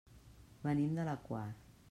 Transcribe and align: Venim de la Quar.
Venim 0.63 0.97
de 1.01 1.07
la 1.11 1.15
Quar. 1.29 1.47